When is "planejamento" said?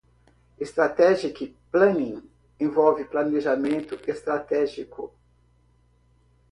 3.05-3.93